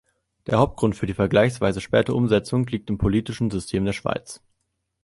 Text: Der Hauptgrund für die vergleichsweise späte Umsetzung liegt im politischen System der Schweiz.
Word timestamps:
Der 0.47 0.57
Hauptgrund 0.57 0.95
für 0.95 1.05
die 1.05 1.13
vergleichsweise 1.13 1.79
späte 1.79 2.15
Umsetzung 2.15 2.65
liegt 2.65 2.89
im 2.89 2.97
politischen 2.97 3.51
System 3.51 3.85
der 3.85 3.93
Schweiz. 3.93 4.41